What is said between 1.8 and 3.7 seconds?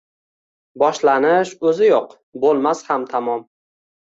yo‘q, bo‘lmas ham tamom!